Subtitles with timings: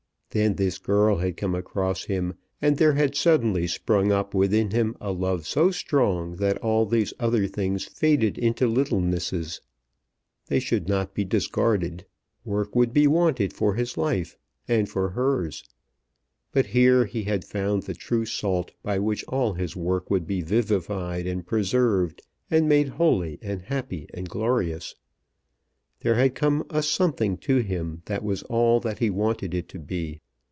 [0.33, 4.95] Then this girl had come across him, and there had suddenly sprung up within him
[5.01, 9.59] a love so strong that all these other things faded into littlenesses.
[10.47, 12.05] They should not be discarded.
[12.45, 14.37] Work would be wanted for his life,
[14.69, 15.65] and for hers.
[16.53, 20.41] But here he had found the true salt by which all his work would be
[20.41, 24.95] vivified and preserved and made holy and happy and glorious.
[25.99, 29.77] There had come a something to him that was all that he wanted it to
[29.77, 30.19] be.